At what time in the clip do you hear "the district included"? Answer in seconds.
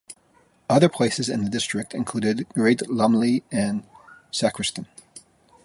1.43-2.49